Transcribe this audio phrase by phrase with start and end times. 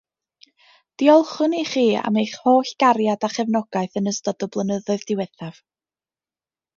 [1.01, 5.61] Diolchwn i chi am eich holl gariad a chefnogaeth yn ystod y blynyddoedd diwethaf.